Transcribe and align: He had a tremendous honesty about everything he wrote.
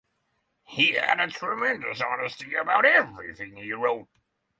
He 0.63 0.93
had 0.93 1.19
a 1.19 1.27
tremendous 1.27 2.01
honesty 2.01 2.55
about 2.55 2.85
everything 2.85 3.55
he 3.55 3.71
wrote. 3.73 4.09